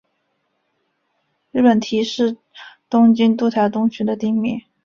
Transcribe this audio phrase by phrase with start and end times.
[1.51, 2.35] 日本堤是
[2.89, 4.59] 东京都台东区的町名。